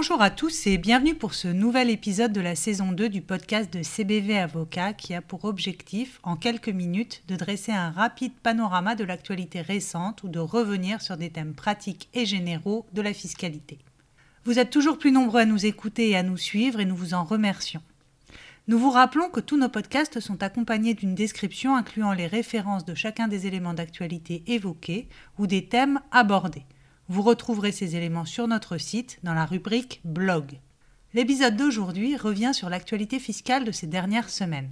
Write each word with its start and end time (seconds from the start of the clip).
Bonjour 0.00 0.22
à 0.22 0.30
tous 0.30 0.66
et 0.66 0.78
bienvenue 0.78 1.14
pour 1.14 1.34
ce 1.34 1.46
nouvel 1.46 1.90
épisode 1.90 2.32
de 2.32 2.40
la 2.40 2.54
saison 2.54 2.92
2 2.92 3.10
du 3.10 3.20
podcast 3.20 3.70
de 3.70 3.82
CBV 3.82 4.38
Avocat 4.38 4.94
qui 4.94 5.12
a 5.12 5.20
pour 5.20 5.44
objectif, 5.44 6.20
en 6.22 6.36
quelques 6.36 6.70
minutes, 6.70 7.22
de 7.28 7.36
dresser 7.36 7.72
un 7.72 7.90
rapide 7.90 8.32
panorama 8.42 8.94
de 8.94 9.04
l'actualité 9.04 9.60
récente 9.60 10.22
ou 10.22 10.28
de 10.28 10.38
revenir 10.38 11.02
sur 11.02 11.18
des 11.18 11.28
thèmes 11.28 11.52
pratiques 11.52 12.08
et 12.14 12.24
généraux 12.24 12.86
de 12.94 13.02
la 13.02 13.12
fiscalité. 13.12 13.76
Vous 14.46 14.58
êtes 14.58 14.70
toujours 14.70 14.96
plus 14.96 15.12
nombreux 15.12 15.42
à 15.42 15.44
nous 15.44 15.66
écouter 15.66 16.08
et 16.08 16.16
à 16.16 16.22
nous 16.22 16.38
suivre 16.38 16.80
et 16.80 16.86
nous 16.86 16.96
vous 16.96 17.12
en 17.12 17.22
remercions. 17.24 17.82
Nous 18.68 18.78
vous 18.78 18.90
rappelons 18.90 19.28
que 19.28 19.40
tous 19.40 19.58
nos 19.58 19.68
podcasts 19.68 20.18
sont 20.18 20.42
accompagnés 20.42 20.94
d'une 20.94 21.14
description 21.14 21.76
incluant 21.76 22.14
les 22.14 22.26
références 22.26 22.86
de 22.86 22.94
chacun 22.94 23.28
des 23.28 23.46
éléments 23.46 23.74
d'actualité 23.74 24.44
évoqués 24.46 25.10
ou 25.36 25.46
des 25.46 25.66
thèmes 25.66 26.00
abordés. 26.10 26.64
Vous 27.10 27.22
retrouverez 27.22 27.72
ces 27.72 27.96
éléments 27.96 28.24
sur 28.24 28.46
notre 28.46 28.78
site 28.78 29.18
dans 29.24 29.34
la 29.34 29.44
rubrique 29.44 30.00
Blog. 30.04 30.60
L'épisode 31.12 31.56
d'aujourd'hui 31.56 32.16
revient 32.16 32.52
sur 32.54 32.68
l'actualité 32.68 33.18
fiscale 33.18 33.64
de 33.64 33.72
ces 33.72 33.88
dernières 33.88 34.30
semaines. 34.30 34.70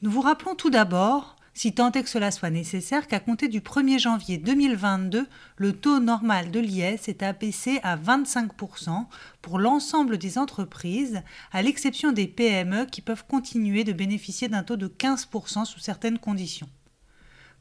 Nous 0.00 0.10
vous 0.10 0.22
rappelons 0.22 0.56
tout 0.56 0.70
d'abord, 0.70 1.36
si 1.54 1.72
tant 1.72 1.92
est 1.92 2.02
que 2.02 2.08
cela 2.08 2.32
soit 2.32 2.50
nécessaire, 2.50 3.06
qu'à 3.06 3.20
compter 3.20 3.46
du 3.46 3.60
1er 3.60 4.00
janvier 4.00 4.38
2022, 4.38 5.28
le 5.56 5.72
taux 5.72 6.00
normal 6.00 6.50
de 6.50 6.58
l'IS 6.58 7.06
est 7.06 7.22
abaissé 7.22 7.78
à 7.84 7.96
25% 7.96 9.06
pour 9.40 9.60
l'ensemble 9.60 10.18
des 10.18 10.38
entreprises, 10.38 11.22
à 11.52 11.62
l'exception 11.62 12.10
des 12.10 12.26
PME 12.26 12.86
qui 12.86 13.02
peuvent 13.02 13.24
continuer 13.24 13.84
de 13.84 13.92
bénéficier 13.92 14.48
d'un 14.48 14.64
taux 14.64 14.76
de 14.76 14.88
15% 14.88 15.64
sous 15.64 15.78
certaines 15.78 16.18
conditions. 16.18 16.68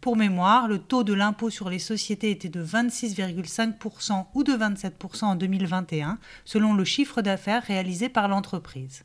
Pour 0.01 0.17
mémoire, 0.17 0.67
le 0.67 0.79
taux 0.79 1.03
de 1.03 1.13
l'impôt 1.13 1.51
sur 1.51 1.69
les 1.69 1.77
sociétés 1.77 2.31
était 2.31 2.49
de 2.49 2.63
26,5% 2.63 4.25
ou 4.33 4.43
de 4.43 4.53
27% 4.53 5.25
en 5.25 5.35
2021, 5.35 6.17
selon 6.43 6.73
le 6.73 6.83
chiffre 6.83 7.21
d'affaires 7.21 7.61
réalisé 7.61 8.09
par 8.09 8.27
l'entreprise. 8.27 9.03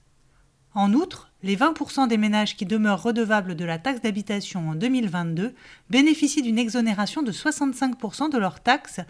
En 0.72 0.94
outre, 0.94 1.30
les 1.42 1.54
20% 1.54 2.08
des 2.08 2.16
ménages 2.16 2.56
qui 2.56 2.64
demeurent 2.64 3.02
redevables 3.02 3.56
de 3.56 3.64
la 3.66 3.78
taxe 3.78 4.00
d'habitation 4.00 4.70
en 4.70 4.74
2022 4.74 5.54
bénéficient 5.90 6.42
d'une 6.42 6.58
exonération 6.58 7.22
de 7.22 7.32
65% 7.32 8.30
de 8.30 8.38
leur 8.38 8.60
taxe 8.60 9.00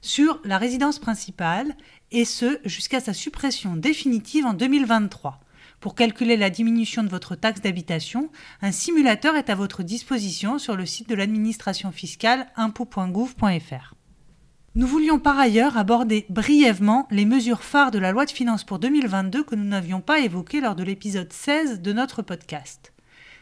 sur 0.00 0.40
la 0.44 0.58
résidence 0.58 1.00
principale, 1.00 1.76
et 2.12 2.24
ce 2.24 2.60
jusqu'à 2.64 3.00
sa 3.00 3.14
suppression 3.14 3.74
définitive 3.74 4.46
en 4.46 4.54
2023. 4.54 5.41
Pour 5.82 5.96
calculer 5.96 6.36
la 6.36 6.48
diminution 6.48 7.02
de 7.02 7.08
votre 7.08 7.34
taxe 7.34 7.60
d'habitation, 7.60 8.30
un 8.60 8.70
simulateur 8.70 9.34
est 9.34 9.50
à 9.50 9.56
votre 9.56 9.82
disposition 9.82 10.60
sur 10.60 10.76
le 10.76 10.86
site 10.86 11.08
de 11.08 11.16
l'administration 11.16 11.90
fiscale 11.90 12.46
impôt.gouv.fr. 12.54 13.94
Nous 14.76 14.86
voulions 14.86 15.18
par 15.18 15.40
ailleurs 15.40 15.76
aborder 15.76 16.24
brièvement 16.28 17.08
les 17.10 17.24
mesures 17.24 17.64
phares 17.64 17.90
de 17.90 17.98
la 17.98 18.12
loi 18.12 18.26
de 18.26 18.30
finances 18.30 18.62
pour 18.62 18.78
2022 18.78 19.42
que 19.42 19.56
nous 19.56 19.64
n'avions 19.64 20.00
pas 20.00 20.20
évoquées 20.20 20.60
lors 20.60 20.76
de 20.76 20.84
l'épisode 20.84 21.32
16 21.32 21.80
de 21.80 21.92
notre 21.92 22.22
podcast. 22.22 22.92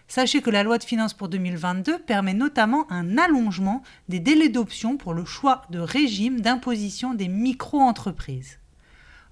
Sachez 0.08 0.40
que 0.40 0.48
la 0.48 0.62
loi 0.62 0.78
de 0.78 0.84
finances 0.84 1.12
pour 1.12 1.28
2022 1.28 1.98
permet 1.98 2.32
notamment 2.32 2.90
un 2.90 3.18
allongement 3.18 3.82
des 4.08 4.18
délais 4.18 4.48
d'option 4.48 4.96
pour 4.96 5.12
le 5.12 5.26
choix 5.26 5.60
de 5.68 5.78
régime 5.78 6.40
d'imposition 6.40 7.12
des 7.12 7.28
micro-entreprises. 7.28 8.60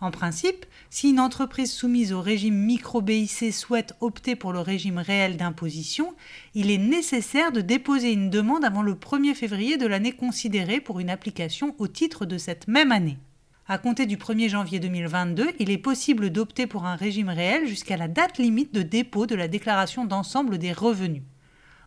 En 0.00 0.12
principe, 0.12 0.64
si 0.90 1.10
une 1.10 1.18
entreprise 1.18 1.72
soumise 1.72 2.12
au 2.12 2.20
régime 2.20 2.54
micro-BIC 2.54 3.52
souhaite 3.52 3.94
opter 4.00 4.36
pour 4.36 4.52
le 4.52 4.60
régime 4.60 4.98
réel 4.98 5.36
d'imposition, 5.36 6.14
il 6.54 6.70
est 6.70 6.78
nécessaire 6.78 7.50
de 7.50 7.60
déposer 7.60 8.12
une 8.12 8.30
demande 8.30 8.64
avant 8.64 8.82
le 8.82 8.94
1er 8.94 9.34
février 9.34 9.76
de 9.76 9.88
l'année 9.88 10.12
considérée 10.12 10.80
pour 10.80 11.00
une 11.00 11.10
application 11.10 11.74
au 11.78 11.88
titre 11.88 12.26
de 12.26 12.38
cette 12.38 12.68
même 12.68 12.92
année. 12.92 13.18
À 13.66 13.76
compter 13.76 14.06
du 14.06 14.16
1er 14.16 14.48
janvier 14.48 14.78
2022, 14.78 15.50
il 15.58 15.70
est 15.70 15.78
possible 15.78 16.30
d'opter 16.30 16.68
pour 16.68 16.86
un 16.86 16.94
régime 16.94 17.28
réel 17.28 17.66
jusqu'à 17.66 17.96
la 17.96 18.08
date 18.08 18.38
limite 18.38 18.72
de 18.72 18.82
dépôt 18.82 19.26
de 19.26 19.34
la 19.34 19.48
déclaration 19.48 20.04
d'ensemble 20.04 20.58
des 20.58 20.72
revenus. 20.72 21.22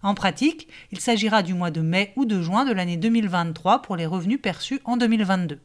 En 0.03 0.15
pratique, 0.15 0.67
il 0.91 0.99
s'agira 0.99 1.43
du 1.43 1.53
mois 1.53 1.71
de 1.71 1.81
mai 1.81 2.11
ou 2.17 2.25
de 2.25 2.41
juin 2.41 2.65
de 2.65 2.73
l'année 2.73 2.97
2023 2.97 3.81
pour 3.81 3.95
les 3.95 4.05
revenus 4.05 4.41
perçus 4.41 4.81
en 4.83 4.97
2022. 4.97 5.59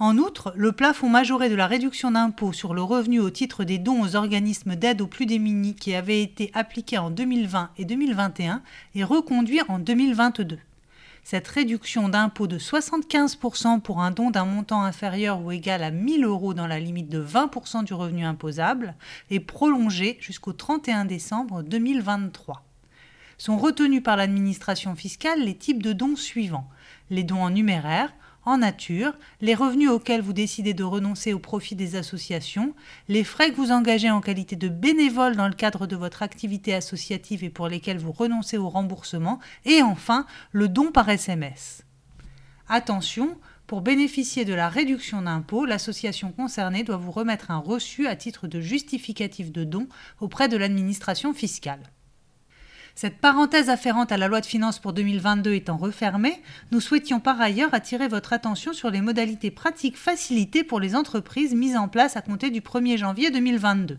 En 0.00 0.18
outre, 0.18 0.52
le 0.56 0.72
plafond 0.72 1.08
majoré 1.08 1.48
de 1.48 1.54
la 1.54 1.68
réduction 1.68 2.10
d'impôt 2.10 2.52
sur 2.52 2.74
le 2.74 2.82
revenu 2.82 3.20
au 3.20 3.30
titre 3.30 3.62
des 3.62 3.78
dons 3.78 4.02
aux 4.02 4.16
organismes 4.16 4.74
d'aide 4.74 5.00
aux 5.00 5.06
plus 5.06 5.24
démunis 5.24 5.76
qui 5.76 5.94
avait 5.94 6.20
été 6.20 6.50
appliqué 6.52 6.98
en 6.98 7.10
2020 7.10 7.70
et 7.78 7.84
2021 7.84 8.62
est 8.96 9.04
reconduit 9.04 9.60
en 9.68 9.78
2022. 9.78 10.58
Cette 11.22 11.46
réduction 11.46 12.08
d'impôt 12.08 12.48
de 12.48 12.58
75% 12.58 13.80
pour 13.80 14.00
un 14.00 14.10
don 14.10 14.30
d'un 14.30 14.44
montant 14.44 14.82
inférieur 14.82 15.40
ou 15.40 15.52
égal 15.52 15.84
à 15.84 15.92
1000 15.92 16.24
euros 16.24 16.54
dans 16.54 16.66
la 16.66 16.80
limite 16.80 17.08
de 17.08 17.24
20% 17.24 17.84
du 17.84 17.94
revenu 17.94 18.24
imposable 18.24 18.96
est 19.30 19.40
prolongée 19.40 20.18
jusqu'au 20.20 20.52
31 20.52 21.04
décembre 21.04 21.62
2023. 21.62 22.64
Sont 23.38 23.56
retenus 23.56 24.02
par 24.02 24.16
l'administration 24.16 24.94
fiscale 24.96 25.42
les 25.42 25.56
types 25.56 25.82
de 25.82 25.92
dons 25.92 26.16
suivants 26.16 26.68
les 27.10 27.24
dons 27.24 27.42
en 27.42 27.50
numéraire, 27.50 28.12
en 28.44 28.58
nature, 28.58 29.14
les 29.40 29.54
revenus 29.54 29.90
auxquels 29.90 30.20
vous 30.20 30.32
décidez 30.32 30.74
de 30.74 30.84
renoncer 30.84 31.32
au 31.32 31.38
profit 31.38 31.74
des 31.74 31.96
associations, 31.96 32.74
les 33.08 33.24
frais 33.24 33.50
que 33.50 33.56
vous 33.56 33.72
engagez 33.72 34.10
en 34.10 34.20
qualité 34.20 34.56
de 34.56 34.68
bénévole 34.68 35.36
dans 35.36 35.48
le 35.48 35.54
cadre 35.54 35.86
de 35.86 35.96
votre 35.96 36.22
activité 36.22 36.74
associative 36.74 37.44
et 37.44 37.50
pour 37.50 37.68
lesquels 37.68 37.98
vous 37.98 38.12
renoncez 38.12 38.58
au 38.58 38.68
remboursement, 38.68 39.40
et 39.64 39.82
enfin 39.82 40.26
le 40.52 40.68
don 40.68 40.92
par 40.92 41.08
SMS. 41.08 41.84
Attention, 42.68 43.38
pour 43.66 43.80
bénéficier 43.80 44.44
de 44.44 44.52
la 44.54 44.68
réduction 44.68 45.22
d'impôt, 45.22 45.64
l'association 45.64 46.32
concernée 46.32 46.84
doit 46.84 46.98
vous 46.98 47.12
remettre 47.12 47.50
un 47.50 47.58
reçu 47.58 48.06
à 48.06 48.14
titre 48.14 48.46
de 48.46 48.60
justificatif 48.60 49.52
de 49.52 49.64
don 49.64 49.88
auprès 50.20 50.48
de 50.48 50.56
l'administration 50.56 51.32
fiscale. 51.32 51.80
Cette 52.96 53.18
parenthèse 53.18 53.70
afférente 53.70 54.12
à 54.12 54.16
la 54.16 54.28
loi 54.28 54.40
de 54.40 54.46
finances 54.46 54.78
pour 54.78 54.92
2022 54.92 55.52
étant 55.54 55.76
refermée, 55.76 56.40
nous 56.70 56.80
souhaitions 56.80 57.18
par 57.18 57.40
ailleurs 57.40 57.74
attirer 57.74 58.06
votre 58.06 58.32
attention 58.32 58.72
sur 58.72 58.90
les 58.90 59.00
modalités 59.00 59.50
pratiques 59.50 59.98
facilitées 59.98 60.62
pour 60.62 60.78
les 60.78 60.94
entreprises 60.94 61.56
mises 61.56 61.76
en 61.76 61.88
place 61.88 62.16
à 62.16 62.22
compter 62.22 62.50
du 62.50 62.60
1er 62.60 62.96
janvier 62.96 63.32
2022. 63.32 63.98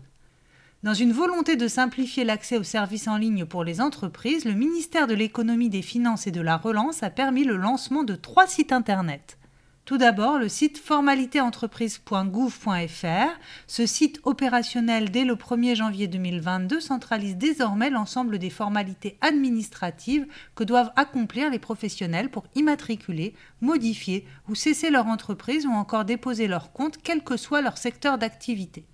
Dans 0.82 0.94
une 0.94 1.12
volonté 1.12 1.56
de 1.56 1.68
simplifier 1.68 2.24
l'accès 2.24 2.56
aux 2.56 2.62
services 2.62 3.08
en 3.08 3.18
ligne 3.18 3.44
pour 3.44 3.64
les 3.64 3.82
entreprises, 3.82 4.46
le 4.46 4.52
ministère 4.52 5.06
de 5.06 5.14
l'économie, 5.14 5.68
des 5.68 5.82
finances 5.82 6.26
et 6.26 6.30
de 6.30 6.40
la 6.40 6.56
relance 6.56 7.02
a 7.02 7.10
permis 7.10 7.44
le 7.44 7.56
lancement 7.56 8.02
de 8.02 8.14
trois 8.14 8.46
sites 8.46 8.72
Internet. 8.72 9.36
Tout 9.86 9.96
d'abord, 9.98 10.38
le 10.40 10.48
site 10.48 10.78
formalitéentreprise.gouv.fr. 10.78 13.38
Ce 13.68 13.86
site 13.86 14.20
opérationnel 14.24 15.12
dès 15.12 15.24
le 15.24 15.36
1er 15.36 15.76
janvier 15.76 16.08
2022 16.08 16.80
centralise 16.80 17.36
désormais 17.36 17.88
l'ensemble 17.88 18.40
des 18.40 18.50
formalités 18.50 19.16
administratives 19.20 20.26
que 20.56 20.64
doivent 20.64 20.90
accomplir 20.96 21.50
les 21.50 21.60
professionnels 21.60 22.32
pour 22.32 22.48
immatriculer, 22.56 23.36
modifier 23.60 24.26
ou 24.48 24.56
cesser 24.56 24.90
leur 24.90 25.06
entreprise 25.06 25.66
ou 25.66 25.70
encore 25.70 26.04
déposer 26.04 26.48
leur 26.48 26.72
compte 26.72 26.98
quel 27.00 27.22
que 27.22 27.36
soit 27.36 27.62
leur 27.62 27.78
secteur 27.78 28.18
d'activité. 28.18 28.86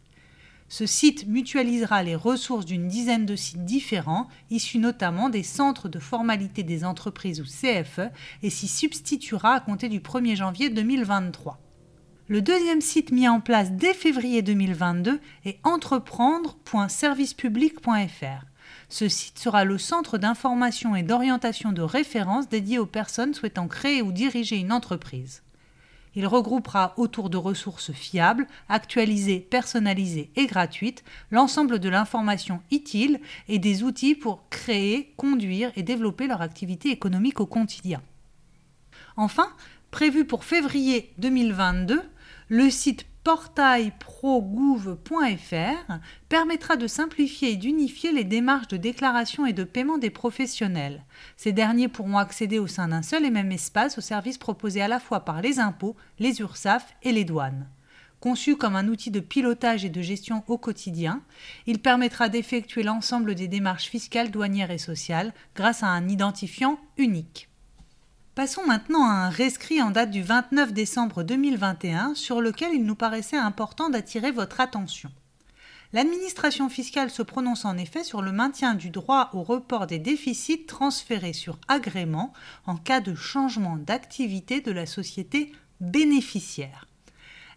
Ce 0.72 0.86
site 0.86 1.28
mutualisera 1.28 2.02
les 2.02 2.16
ressources 2.16 2.64
d'une 2.64 2.88
dizaine 2.88 3.26
de 3.26 3.36
sites 3.36 3.66
différents, 3.66 4.28
issus 4.48 4.78
notamment 4.78 5.28
des 5.28 5.42
centres 5.42 5.90
de 5.90 5.98
formalité 5.98 6.62
des 6.62 6.86
entreprises 6.86 7.42
ou 7.42 7.44
CFE, 7.44 8.08
et 8.42 8.48
s'y 8.48 8.68
substituera 8.68 9.56
à 9.56 9.60
compter 9.60 9.90
du 9.90 10.00
1er 10.00 10.34
janvier 10.34 10.70
2023. 10.70 11.60
Le 12.26 12.40
deuxième 12.40 12.80
site 12.80 13.12
mis 13.12 13.28
en 13.28 13.42
place 13.42 13.72
dès 13.72 13.92
février 13.92 14.40
2022 14.40 15.20
est 15.44 15.58
entreprendre.servicepublic.fr. 15.62 18.46
Ce 18.88 19.08
site 19.10 19.38
sera 19.38 19.64
le 19.64 19.76
centre 19.76 20.16
d'information 20.16 20.96
et 20.96 21.02
d'orientation 21.02 21.72
de 21.72 21.82
référence 21.82 22.48
dédié 22.48 22.78
aux 22.78 22.86
personnes 22.86 23.34
souhaitant 23.34 23.68
créer 23.68 24.00
ou 24.00 24.10
diriger 24.10 24.56
une 24.56 24.72
entreprise. 24.72 25.42
Il 26.14 26.26
regroupera 26.26 26.94
autour 26.96 27.30
de 27.30 27.36
ressources 27.36 27.92
fiables, 27.92 28.46
actualisées, 28.68 29.40
personnalisées 29.40 30.30
et 30.36 30.46
gratuites 30.46 31.04
l'ensemble 31.30 31.78
de 31.78 31.88
l'information 31.88 32.60
utile 32.70 33.20
et 33.48 33.58
des 33.58 33.82
outils 33.82 34.14
pour 34.14 34.48
créer, 34.50 35.14
conduire 35.16 35.72
et 35.76 35.82
développer 35.82 36.26
leur 36.26 36.42
activité 36.42 36.90
économique 36.90 37.40
au 37.40 37.46
quotidien. 37.46 38.02
Enfin, 39.16 39.48
prévu 39.90 40.24
pour 40.24 40.44
février 40.44 41.12
2022, 41.18 42.02
le 42.48 42.70
site 42.70 43.06
portailprogouv.fr 43.24 45.92
permettra 46.28 46.76
de 46.76 46.86
simplifier 46.86 47.52
et 47.52 47.56
d'unifier 47.56 48.12
les 48.12 48.24
démarches 48.24 48.68
de 48.68 48.76
déclaration 48.76 49.46
et 49.46 49.52
de 49.52 49.64
paiement 49.64 49.98
des 49.98 50.10
professionnels. 50.10 51.04
Ces 51.36 51.52
derniers 51.52 51.88
pourront 51.88 52.18
accéder 52.18 52.58
au 52.58 52.66
sein 52.66 52.88
d'un 52.88 53.02
seul 53.02 53.24
et 53.24 53.30
même 53.30 53.52
espace 53.52 53.98
aux 53.98 54.02
services 54.02 54.38
proposés 54.38 54.82
à 54.82 54.88
la 54.88 55.00
fois 55.00 55.20
par 55.20 55.40
les 55.40 55.60
impôts, 55.60 55.96
les 56.18 56.40
URSAF 56.40 56.96
et 57.02 57.12
les 57.12 57.24
douanes. 57.24 57.68
Conçu 58.18 58.56
comme 58.56 58.76
un 58.76 58.86
outil 58.86 59.10
de 59.10 59.20
pilotage 59.20 59.84
et 59.84 59.90
de 59.90 60.00
gestion 60.00 60.44
au 60.46 60.56
quotidien, 60.56 61.22
il 61.66 61.80
permettra 61.80 62.28
d'effectuer 62.28 62.84
l'ensemble 62.84 63.34
des 63.34 63.48
démarches 63.48 63.88
fiscales, 63.88 64.30
douanières 64.30 64.70
et 64.70 64.78
sociales 64.78 65.34
grâce 65.56 65.82
à 65.82 65.88
un 65.88 66.08
identifiant 66.08 66.78
unique. 66.98 67.48
Passons 68.34 68.64
maintenant 68.66 69.04
à 69.04 69.12
un 69.12 69.28
rescrit 69.28 69.82
en 69.82 69.90
date 69.90 70.10
du 70.10 70.22
29 70.22 70.72
décembre 70.72 71.22
2021 71.22 72.14
sur 72.14 72.40
lequel 72.40 72.72
il 72.72 72.82
nous 72.82 72.94
paraissait 72.94 73.36
important 73.36 73.90
d'attirer 73.90 74.30
votre 74.30 74.58
attention. 74.58 75.10
L'administration 75.92 76.70
fiscale 76.70 77.10
se 77.10 77.20
prononce 77.20 77.66
en 77.66 77.76
effet 77.76 78.04
sur 78.04 78.22
le 78.22 78.32
maintien 78.32 78.72
du 78.72 78.88
droit 78.88 79.28
au 79.34 79.42
report 79.42 79.86
des 79.86 79.98
déficits 79.98 80.64
transférés 80.64 81.34
sur 81.34 81.58
agrément 81.68 82.32
en 82.64 82.76
cas 82.76 83.00
de 83.00 83.14
changement 83.14 83.76
d'activité 83.76 84.62
de 84.62 84.72
la 84.72 84.86
société 84.86 85.52
bénéficiaire. 85.82 86.86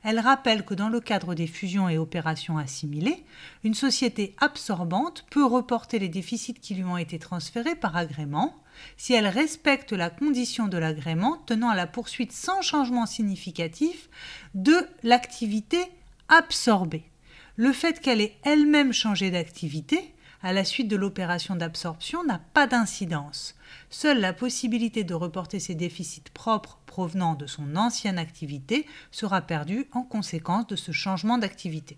Elle 0.07 0.19
rappelle 0.19 0.63
que 0.63 0.75
dans 0.75 0.89
le 0.89 0.99
cadre 0.99 1.33
des 1.33 1.47
fusions 1.47 1.89
et 1.89 1.97
opérations 1.97 2.59
assimilées, 2.59 3.25
une 3.63 3.73
société 3.73 4.35
absorbante 4.39 5.25
peut 5.31 5.43
reporter 5.43 5.97
les 5.97 6.09
déficits 6.09 6.53
qui 6.53 6.75
lui 6.75 6.83
ont 6.83 6.97
été 6.97 7.17
transférés 7.17 7.73
par 7.73 7.97
agrément 7.97 8.53
si 8.97 9.13
elle 9.13 9.25
respecte 9.25 9.93
la 9.93 10.11
condition 10.11 10.67
de 10.67 10.77
l'agrément 10.77 11.37
tenant 11.47 11.69
à 11.69 11.75
la 11.75 11.87
poursuite 11.87 12.33
sans 12.33 12.61
changement 12.61 13.07
significatif 13.07 14.07
de 14.53 14.75
l'activité 15.01 15.79
absorbée. 16.29 17.05
Le 17.55 17.73
fait 17.73 17.99
qu'elle 17.99 18.21
ait 18.21 18.37
elle-même 18.43 18.93
changé 18.93 19.31
d'activité 19.31 20.13
à 20.45 20.53
la 20.53 20.63
suite 20.63 20.88
de 20.88 20.95
l'opération 20.95 21.56
d'absorption 21.56 22.24
n'a 22.24 22.39
pas 22.53 22.68
d'incidence. 22.68 23.56
Seule 23.89 24.19
la 24.19 24.31
possibilité 24.31 25.03
de 25.03 25.15
reporter 25.15 25.59
ses 25.59 25.74
déficits 25.74 26.30
propres 26.36 26.77
provenant 26.86 27.33
de 27.33 27.47
son 27.47 27.75
ancienne 27.75 28.19
activité 28.19 28.86
sera 29.09 29.42
perdue 29.42 29.88
en 29.92 30.03
conséquence 30.03 30.68
de 30.68 30.75
ce 30.75 30.92
changement 30.92 31.39
d'activité. 31.39 31.97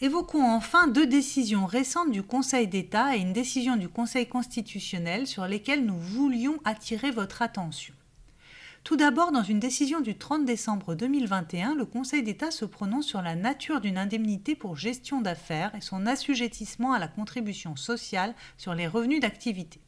Évoquons 0.00 0.44
enfin 0.44 0.86
deux 0.86 1.08
décisions 1.08 1.66
récentes 1.66 2.12
du 2.12 2.22
Conseil 2.22 2.68
d'État 2.68 3.16
et 3.16 3.20
une 3.20 3.32
décision 3.32 3.74
du 3.74 3.88
Conseil 3.88 4.28
constitutionnel 4.28 5.26
sur 5.26 5.48
lesquelles 5.48 5.84
nous 5.84 5.98
voulions 5.98 6.60
attirer 6.64 7.10
votre 7.10 7.42
attention. 7.42 7.94
Tout 8.86 8.96
d'abord, 8.96 9.32
dans 9.32 9.42
une 9.42 9.58
décision 9.58 10.00
du 10.00 10.16
30 10.16 10.44
décembre 10.44 10.94
2021, 10.94 11.74
le 11.74 11.86
Conseil 11.86 12.22
d'État 12.22 12.52
se 12.52 12.64
prononce 12.64 13.04
sur 13.04 13.20
la 13.20 13.34
nature 13.34 13.80
d'une 13.80 13.98
indemnité 13.98 14.54
pour 14.54 14.76
gestion 14.76 15.20
d'affaires 15.20 15.74
et 15.74 15.80
son 15.80 16.06
assujettissement 16.06 16.92
à 16.92 17.00
la 17.00 17.08
contribution 17.08 17.74
sociale 17.74 18.32
sur 18.56 18.74
les 18.74 18.86
revenus 18.86 19.18
d'activité. 19.18 19.80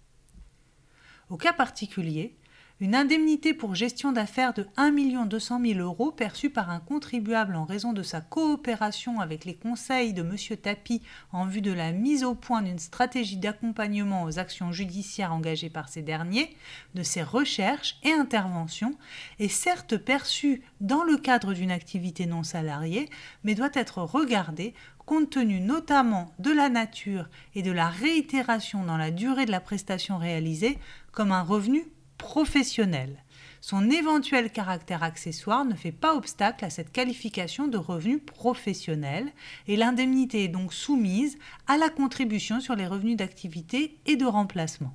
Au 1.31 1.37
cas 1.37 1.53
particulier, 1.53 2.37
une 2.81 2.95
indemnité 2.95 3.55
pour 3.55 3.75
gestion 3.75 4.13
d'affaires 4.13 4.55
de 4.55 4.67
1 4.77 5.27
200 5.27 5.61
000 5.65 5.81
euros 5.81 6.13
perçue 6.13 6.51
par 6.51 6.71
un 6.71 6.79
contribuable 6.79 7.57
en 7.57 7.65
raison 7.65 7.93
de 7.93 8.05
sa 8.05 8.21
coopération 8.21 9.21
avec 9.21 9.45
les 9.45 9.57
conseils 9.57 10.13
de 10.13 10.23
M. 10.23 10.37
Tapi 10.57 11.03
en 11.33 11.45
vue 11.47 11.61
de 11.61 11.73
la 11.73 11.91
mise 11.91 12.23
au 12.23 12.37
point 12.37 12.63
d'une 12.63 12.79
stratégie 12.79 13.37
d'accompagnement 13.37 14.23
aux 14.23 14.39
actions 14.39 14.71
judiciaires 14.71 15.33
engagées 15.33 15.71
par 15.71 15.89
ces 15.89 16.03
derniers, 16.03 16.55
de 16.95 17.03
ses 17.03 17.23
recherches 17.23 17.99
et 18.05 18.13
interventions, 18.13 18.95
est 19.41 19.49
certes 19.49 19.97
perçue 19.97 20.63
dans 20.81 21.03
le 21.03 21.17
cadre 21.17 21.55
d'une 21.55 21.73
activité 21.73 22.27
non 22.27 22.45
salariée, 22.45 23.09
mais 23.43 23.57
doit 23.57 23.71
être 23.75 24.03
regardée 24.03 24.73
compte 25.05 25.31
tenu 25.31 25.61
notamment 25.61 26.35
de 26.39 26.53
la 26.53 26.69
nature 26.69 27.31
et 27.55 27.63
de 27.63 27.73
la 27.73 27.89
réitération 27.89 28.85
dans 28.85 28.99
la 28.99 29.11
durée 29.11 29.47
de 29.47 29.51
la 29.51 29.59
prestation 29.59 30.19
réalisée 30.19 30.79
comme 31.13 31.33
un 31.33 31.43
revenu 31.43 31.87
professionnel. 32.19 33.25
Son 33.61 33.91
éventuel 33.91 34.51
caractère 34.51 35.03
accessoire 35.03 35.65
ne 35.65 35.75
fait 35.75 35.93
pas 35.93 36.15
obstacle 36.15 36.65
à 36.65 36.71
cette 36.71 36.93
qualification 36.93 37.67
de 37.67 37.77
revenu 37.77 38.19
professionnel 38.19 39.33
et 39.67 39.77
l'indemnité 39.77 40.45
est 40.45 40.49
donc 40.49 40.73
soumise 40.73 41.39
à 41.67 41.77
la 41.77 41.89
contribution 41.89 42.61
sur 42.61 42.77
les 42.77 42.87
revenus 42.87 43.17
d'activité 43.17 43.99
et 44.07 44.17
de 44.17 44.27
remplacement. 44.27 44.95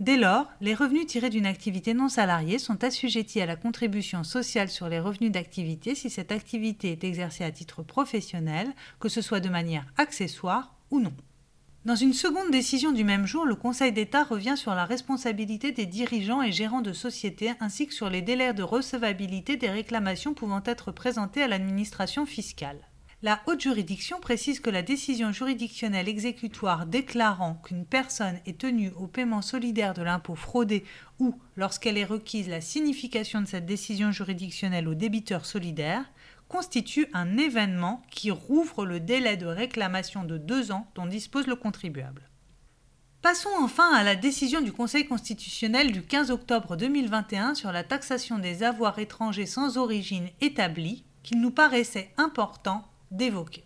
Dès 0.00 0.16
lors, 0.16 0.50
les 0.60 0.74
revenus 0.74 1.06
tirés 1.06 1.30
d'une 1.30 1.46
activité 1.46 1.94
non 1.94 2.08
salariée 2.08 2.58
sont 2.58 2.82
assujettis 2.82 3.40
à 3.40 3.46
la 3.46 3.56
contribution 3.56 4.24
sociale 4.24 4.68
sur 4.68 4.88
les 4.88 4.98
revenus 4.98 5.30
d'activité 5.30 5.94
si 5.94 6.10
cette 6.10 6.32
activité 6.32 6.92
est 6.92 7.04
exercée 7.04 7.44
à 7.44 7.52
titre 7.52 7.82
professionnel, 7.82 8.72
que 8.98 9.08
ce 9.08 9.22
soit 9.22 9.40
de 9.40 9.48
manière 9.48 9.86
accessoire 9.96 10.74
ou 10.90 11.00
non. 11.00 11.12
Dans 11.84 11.96
une 11.96 12.14
seconde 12.14 12.50
décision 12.50 12.92
du 12.92 13.04
même 13.04 13.26
jour, 13.26 13.44
le 13.44 13.56
Conseil 13.56 13.92
d'État 13.92 14.24
revient 14.24 14.56
sur 14.56 14.74
la 14.74 14.86
responsabilité 14.86 15.70
des 15.70 15.84
dirigeants 15.84 16.40
et 16.40 16.50
gérants 16.50 16.80
de 16.80 16.94
sociétés 16.94 17.52
ainsi 17.60 17.86
que 17.86 17.92
sur 17.92 18.08
les 18.08 18.22
délais 18.22 18.54
de 18.54 18.62
recevabilité 18.62 19.58
des 19.58 19.68
réclamations 19.68 20.32
pouvant 20.32 20.62
être 20.64 20.92
présentées 20.92 21.42
à 21.42 21.46
l'administration 21.46 22.24
fiscale. 22.24 22.88
La 23.20 23.42
haute 23.46 23.60
juridiction 23.60 24.18
précise 24.18 24.60
que 24.60 24.70
la 24.70 24.80
décision 24.80 25.30
juridictionnelle 25.30 26.08
exécutoire 26.08 26.86
déclarant 26.86 27.56
qu'une 27.56 27.84
personne 27.84 28.40
est 28.46 28.58
tenue 28.58 28.90
au 28.96 29.06
paiement 29.06 29.42
solidaire 29.42 29.92
de 29.92 30.02
l'impôt 30.02 30.36
fraudé 30.36 30.84
ou, 31.18 31.34
lorsqu'elle 31.54 31.98
est 31.98 32.04
requise, 32.04 32.48
la 32.48 32.62
signification 32.62 33.42
de 33.42 33.46
cette 33.46 33.66
décision 33.66 34.10
juridictionnelle 34.10 34.88
au 34.88 34.94
débiteur 34.94 35.44
solidaire 35.44 36.06
constitue 36.54 37.08
un 37.14 37.36
événement 37.36 38.00
qui 38.12 38.30
rouvre 38.30 38.86
le 38.86 39.00
délai 39.00 39.36
de 39.36 39.46
réclamation 39.46 40.22
de 40.22 40.38
deux 40.38 40.70
ans 40.70 40.86
dont 40.94 41.04
dispose 41.04 41.48
le 41.48 41.56
contribuable. 41.56 42.30
Passons 43.22 43.50
enfin 43.58 43.92
à 43.92 44.04
la 44.04 44.14
décision 44.14 44.60
du 44.60 44.72
Conseil 44.72 45.04
constitutionnel 45.04 45.90
du 45.90 46.04
15 46.04 46.30
octobre 46.30 46.76
2021 46.76 47.56
sur 47.56 47.72
la 47.72 47.82
taxation 47.82 48.38
des 48.38 48.62
avoirs 48.62 49.00
étrangers 49.00 49.46
sans 49.46 49.78
origine 49.78 50.28
établie 50.40 51.02
qu'il 51.24 51.40
nous 51.40 51.50
paraissait 51.50 52.14
important 52.18 52.86
d'évoquer. 53.10 53.64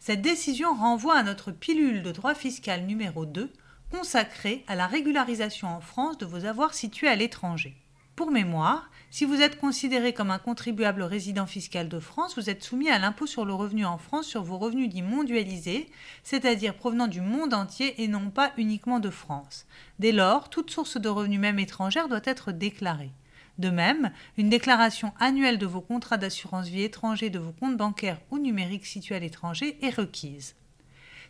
Cette 0.00 0.22
décision 0.22 0.74
renvoie 0.74 1.16
à 1.16 1.22
notre 1.22 1.52
pilule 1.52 2.02
de 2.02 2.10
droit 2.10 2.34
fiscal 2.34 2.84
numéro 2.84 3.26
2 3.26 3.52
consacrée 3.92 4.64
à 4.66 4.74
la 4.74 4.88
régularisation 4.88 5.68
en 5.68 5.80
France 5.80 6.18
de 6.18 6.26
vos 6.26 6.46
avoirs 6.46 6.74
situés 6.74 7.06
à 7.06 7.14
l'étranger. 7.14 7.76
Pour 8.16 8.32
mémoire, 8.32 8.90
si 9.14 9.24
vous 9.24 9.40
êtes 9.40 9.60
considéré 9.60 10.12
comme 10.12 10.32
un 10.32 10.40
contribuable 10.40 11.04
résident 11.04 11.46
fiscal 11.46 11.88
de 11.88 12.00
France, 12.00 12.34
vous 12.34 12.50
êtes 12.50 12.64
soumis 12.64 12.88
à 12.88 12.98
l'impôt 12.98 13.28
sur 13.28 13.44
le 13.44 13.54
revenu 13.54 13.84
en 13.84 13.96
France 13.96 14.26
sur 14.26 14.42
vos 14.42 14.58
revenus 14.58 14.88
dits 14.88 15.02
mondialisés, 15.02 15.88
c'est-à-dire 16.24 16.74
provenant 16.74 17.06
du 17.06 17.20
monde 17.20 17.54
entier 17.54 18.02
et 18.02 18.08
non 18.08 18.30
pas 18.30 18.52
uniquement 18.56 18.98
de 18.98 19.10
France. 19.10 19.66
Dès 20.00 20.10
lors, 20.10 20.50
toute 20.50 20.72
source 20.72 20.96
de 20.96 21.08
revenus 21.08 21.38
même 21.38 21.60
étrangère 21.60 22.08
doit 22.08 22.22
être 22.24 22.50
déclarée. 22.50 23.12
De 23.58 23.70
même, 23.70 24.10
une 24.36 24.50
déclaration 24.50 25.12
annuelle 25.20 25.58
de 25.58 25.66
vos 25.66 25.80
contrats 25.80 26.16
d'assurance 26.16 26.66
vie 26.66 26.82
étrangers 26.82 27.30
de 27.30 27.38
vos 27.38 27.52
comptes 27.52 27.76
bancaires 27.76 28.18
ou 28.32 28.38
numériques 28.40 28.84
situés 28.84 29.14
à 29.14 29.20
l'étranger 29.20 29.78
est 29.80 29.94
requise. 29.94 30.56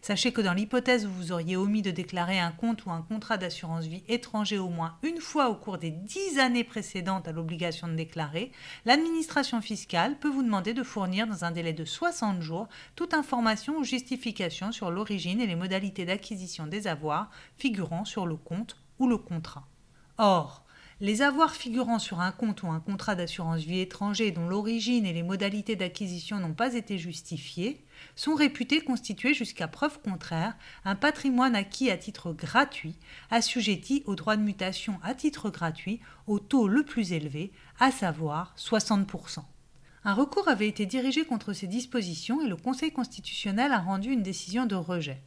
Sachez 0.06 0.33
que 0.33 0.43
dans 0.43 0.53
l'hypothèse 0.53 1.06
où 1.06 1.11
vous 1.11 1.33
auriez 1.33 1.56
omis 1.56 1.81
de 1.81 1.91
déclarer 1.91 2.39
un 2.39 2.51
compte 2.51 2.85
ou 2.85 2.91
un 2.91 3.01
contrat 3.01 3.39
d'assurance 3.39 3.87
vie 3.87 4.05
étranger 4.06 4.58
au 4.58 4.69
moins 4.69 4.99
une 5.03 5.19
fois 5.19 5.49
au 5.49 5.55
cours 5.55 5.79
des 5.79 5.93
dix 5.93 6.39
années 6.39 6.63
précédentes 6.63 7.27
à 7.27 7.32
l'obligation 7.32 7.89
de 7.89 7.94
déclarer, 7.94 8.53
l'administration 8.84 9.63
fiscale 9.63 10.19
peut 10.19 10.29
vous 10.29 10.43
demander 10.43 10.75
de 10.75 10.82
fournir 10.82 11.27
dans 11.27 11.46
un 11.46 11.53
délai 11.53 11.73
de 11.73 11.87
60 11.87 12.43
jours 12.43 12.69
toute 12.96 13.15
information 13.15 13.79
ou 13.79 13.82
justification 13.82 14.73
sur 14.73 14.91
l'origine 14.91 15.41
et 15.41 15.46
les 15.46 15.56
modalités 15.56 16.05
d'acquisition 16.05 16.67
des 16.67 16.87
avoirs 16.87 17.31
figurant 17.56 18.05
sur 18.05 18.27
le 18.27 18.37
compte 18.37 18.77
ou 18.99 19.08
le 19.08 19.17
contrat. 19.17 19.67
Or, 20.19 20.64
les 21.01 21.22
avoirs 21.22 21.55
figurant 21.55 21.98
sur 21.98 22.20
un 22.20 22.31
compte 22.31 22.63
ou 22.63 22.69
un 22.69 22.79
contrat 22.79 23.15
d'assurance 23.15 23.63
vie 23.63 23.81
étranger 23.81 24.31
dont 24.31 24.48
l'origine 24.48 25.06
et 25.06 25.13
les 25.13 25.22
modalités 25.22 25.74
d'acquisition 25.74 26.39
n'ont 26.39 26.55
pas 26.55 26.74
été 26.74 26.98
justifiées 26.98 27.84
sont 28.15 28.34
réputés 28.34 28.81
constituer 28.81 29.34
jusqu'à 29.34 29.67
preuve 29.67 30.01
contraire 30.01 30.56
un 30.84 30.94
patrimoine 30.94 31.56
acquis 31.56 31.91
à 31.91 31.96
titre 31.96 32.32
gratuit, 32.32 32.96
assujetti 33.31 34.03
au 34.06 34.15
droit 34.15 34.36
de 34.36 34.43
mutation 34.43 35.01
à 35.03 35.15
titre 35.15 35.51
gratuit 35.51 36.01
au 36.27 36.39
taux 36.39 36.69
le 36.69 36.84
plus 36.84 37.13
élevé, 37.13 37.53
à 37.81 37.91
savoir 37.91 38.55
60%. 38.56 39.41
Un 40.05 40.15
recours 40.15 40.48
avait 40.48 40.69
été 40.69 40.86
dirigé 40.86 41.24
contre 41.24 41.55
ces 41.55 41.67
dispositions 41.67 42.41
et 42.43 42.48
le 42.48 42.56
Conseil 42.56 42.93
constitutionnel 42.93 43.72
a 43.72 43.79
rendu 43.79 44.10
une 44.10 44.22
décision 44.22 44.67
de 44.67 44.74
rejet. 44.74 45.22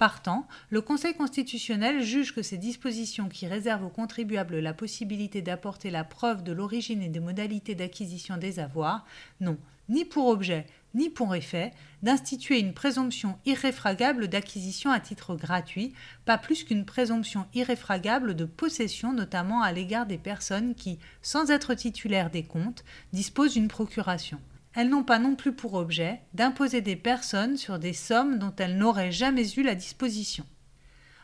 Partant, 0.00 0.48
le 0.70 0.80
Conseil 0.80 1.12
constitutionnel 1.12 2.00
juge 2.00 2.34
que 2.34 2.40
ces 2.40 2.56
dispositions 2.56 3.28
qui 3.28 3.46
réservent 3.46 3.84
aux 3.84 3.90
contribuables 3.90 4.58
la 4.58 4.72
possibilité 4.72 5.42
d'apporter 5.42 5.90
la 5.90 6.04
preuve 6.04 6.42
de 6.42 6.52
l'origine 6.52 7.02
et 7.02 7.10
des 7.10 7.20
modalités 7.20 7.74
d'acquisition 7.74 8.38
des 8.38 8.60
avoirs 8.60 9.04
n'ont 9.42 9.58
ni 9.90 10.06
pour 10.06 10.28
objet 10.28 10.64
ni 10.94 11.10
pour 11.10 11.34
effet 11.34 11.74
d'instituer 12.02 12.60
une 12.60 12.72
présomption 12.72 13.38
irréfragable 13.44 14.28
d'acquisition 14.28 14.90
à 14.90 15.00
titre 15.00 15.36
gratuit, 15.36 15.92
pas 16.24 16.38
plus 16.38 16.64
qu'une 16.64 16.86
présomption 16.86 17.46
irréfragable 17.52 18.34
de 18.34 18.46
possession 18.46 19.12
notamment 19.12 19.60
à 19.60 19.70
l'égard 19.70 20.06
des 20.06 20.16
personnes 20.16 20.74
qui, 20.74 20.98
sans 21.20 21.50
être 21.50 21.74
titulaires 21.74 22.30
des 22.30 22.44
comptes, 22.44 22.84
disposent 23.12 23.52
d'une 23.52 23.68
procuration. 23.68 24.40
Elles 24.74 24.88
n'ont 24.88 25.02
pas 25.02 25.18
non 25.18 25.34
plus 25.34 25.52
pour 25.52 25.74
objet 25.74 26.20
d'imposer 26.34 26.80
des 26.80 26.96
personnes 26.96 27.56
sur 27.56 27.78
des 27.78 27.92
sommes 27.92 28.38
dont 28.38 28.54
elles 28.58 28.76
n'auraient 28.76 29.12
jamais 29.12 29.52
eu 29.54 29.62
la 29.62 29.74
disposition. 29.74 30.44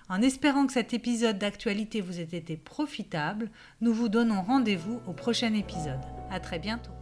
En 0.09 0.23
espérant 0.23 0.67
que 0.67 0.73
cet 0.73 0.95
épisode 0.95 1.39
d'actualité 1.39 2.01
vous 2.01 2.21
ait 2.21 2.23
été 2.23 2.57
profitable, 2.57 3.51
nous 3.81 3.93
vous 3.93 4.09
donnons 4.09 4.43
rendez-vous 4.43 5.01
au 5.07 5.13
prochain 5.13 5.53
épisode. 5.55 6.01
À 6.31 6.41
très 6.41 6.59
bientôt. 6.59 6.96